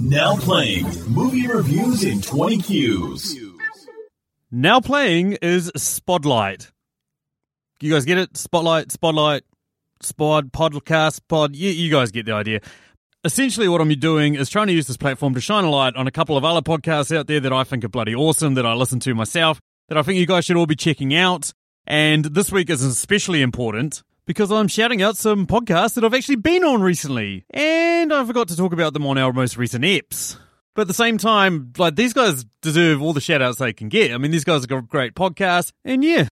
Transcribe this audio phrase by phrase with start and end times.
[0.00, 3.34] Now playing movie reviews in 20 Qs.
[4.50, 6.70] Now playing is Spodlight.
[7.80, 8.36] You guys get it?
[8.36, 9.44] Spotlight, Spotlight,
[10.02, 11.56] Spod, Podcast, Pod.
[11.56, 12.60] You, you guys get the idea.
[13.24, 16.06] Essentially, what I'm doing is trying to use this platform to shine a light on
[16.06, 18.74] a couple of other podcasts out there that I think are bloody awesome, that I
[18.74, 21.52] listen to myself, that I think you guys should all be checking out.
[21.86, 26.36] And this week is especially important because I'm shouting out some podcasts that I've actually
[26.36, 27.46] been on recently.
[27.50, 30.36] And I forgot to talk about them on our most recent eps.
[30.74, 33.88] But at the same time, like these guys deserve all the shout outs they can
[33.88, 34.12] get.
[34.12, 35.72] I mean, these guys are great podcasts.
[35.84, 36.28] And yeah,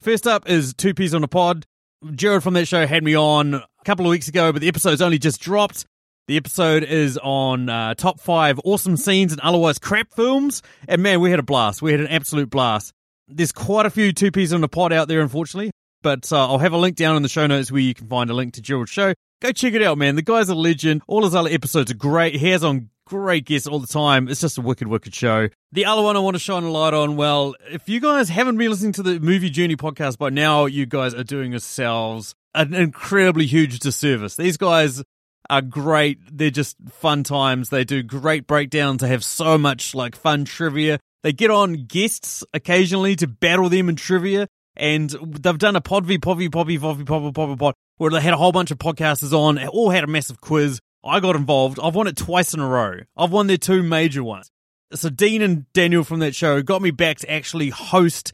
[0.00, 1.66] first up is Two Peas on a Pod.
[2.12, 5.02] Jared from that show had me on a couple of weeks ago, but the episode's
[5.02, 5.86] only just dropped.
[6.26, 10.62] The episode is on uh, top five awesome scenes and otherwise crap films.
[10.88, 11.80] And man, we had a blast.
[11.80, 12.92] We had an absolute blast.
[13.28, 15.70] There's quite a few Two Peas on a Pod out there, unfortunately
[16.06, 18.30] but uh, I'll have a link down in the show notes where you can find
[18.30, 19.12] a link to Gerald's show.
[19.42, 20.14] Go check it out, man.
[20.14, 21.02] The guy's a legend.
[21.08, 22.36] All his other episodes are great.
[22.36, 24.28] He has on great guests all the time.
[24.28, 25.48] It's just a wicked, wicked show.
[25.72, 28.56] The other one I want to shine a light on, well, if you guys haven't
[28.56, 32.72] been listening to the Movie Journey podcast by now, you guys are doing yourselves an
[32.72, 34.36] incredibly huge disservice.
[34.36, 35.02] These guys
[35.50, 36.20] are great.
[36.30, 37.70] They're just fun times.
[37.70, 39.00] They do great breakdowns.
[39.00, 41.00] They have so much like fun trivia.
[41.24, 46.06] They get on guests occasionally to battle them in trivia and they've done a pod
[46.06, 48.34] v pod v pod v pod v pod v pod v pod where they had
[48.34, 50.80] a whole bunch of podcasters on, all had a massive quiz.
[51.04, 51.78] I got involved.
[51.82, 53.00] I've won it twice in a row.
[53.16, 54.50] I've won their two major ones.
[54.92, 58.32] So Dean and Daniel from that show got me back to actually host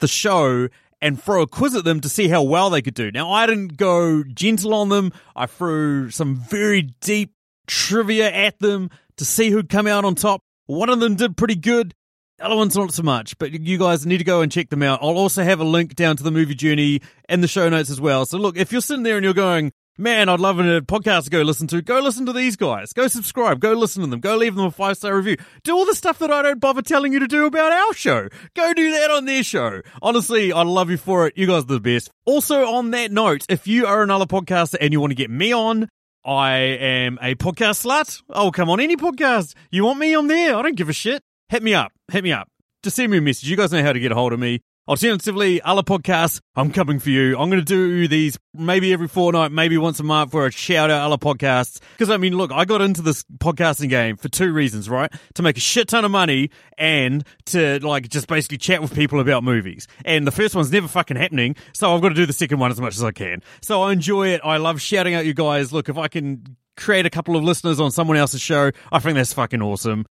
[0.00, 0.68] the show
[1.00, 3.10] and throw a quiz at them to see how well they could do.
[3.10, 5.12] Now I didn't go gentle on them.
[5.36, 7.32] I threw some very deep
[7.66, 10.40] trivia at them to see who'd come out on top.
[10.66, 11.94] One of them did pretty good.
[12.40, 15.00] Other ones not so much, but you guys need to go and check them out.
[15.02, 18.00] I'll also have a link down to the movie journey in the show notes as
[18.00, 18.26] well.
[18.26, 21.30] So look, if you're sitting there and you're going, man, I'd love a podcast to
[21.30, 22.92] go listen to, go listen to these guys.
[22.92, 25.36] Go subscribe, go listen to them, go leave them a five star review.
[25.64, 28.28] Do all the stuff that I don't bother telling you to do about our show.
[28.54, 29.82] Go do that on their show.
[30.00, 31.36] Honestly, I love you for it.
[31.36, 32.08] You guys are the best.
[32.24, 35.52] Also, on that note, if you are another podcaster and you want to get me
[35.52, 35.88] on,
[36.24, 38.22] I am a podcast slut.
[38.30, 39.54] Oh, come on, any podcast.
[39.72, 40.56] You want me on there?
[40.56, 41.92] I don't give a shit hit me up.
[42.10, 42.48] Hit me up.
[42.82, 43.48] Just send me a message.
[43.48, 44.60] You guys know how to get a hold of me.
[44.86, 47.38] Alternatively, other podcasts, I'm coming for you.
[47.38, 50.90] I'm going to do these maybe every fortnight, maybe once a month for a shout
[50.90, 51.78] out other podcasts.
[51.92, 55.12] Because I mean, look, I got into this podcasting game for two reasons, right?
[55.34, 56.48] To make a shit ton of money
[56.78, 59.86] and to like just basically chat with people about movies.
[60.06, 61.56] And the first one's never fucking happening.
[61.74, 63.42] So I've got to do the second one as much as I can.
[63.60, 64.40] So I enjoy it.
[64.42, 65.70] I love shouting out you guys.
[65.70, 69.16] Look, if I can create a couple of listeners on someone else's show, I think
[69.16, 70.06] that's fucking awesome.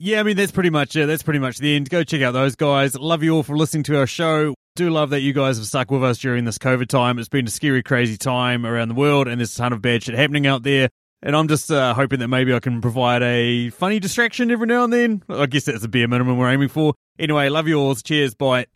[0.00, 1.06] Yeah, I mean, that's pretty much it.
[1.06, 1.90] That's pretty much the end.
[1.90, 2.94] Go check out those guys.
[2.96, 4.54] Love you all for listening to our show.
[4.76, 7.18] Do love that you guys have stuck with us during this COVID time.
[7.18, 10.04] It's been a scary, crazy time around the world, and there's a ton of bad
[10.04, 10.88] shit happening out there.
[11.20, 14.84] And I'm just uh, hoping that maybe I can provide a funny distraction every now
[14.84, 15.22] and then.
[15.28, 16.94] I guess that's a bare minimum we're aiming for.
[17.18, 17.96] Anyway, love you all.
[17.96, 18.36] Cheers.
[18.36, 18.66] Bye.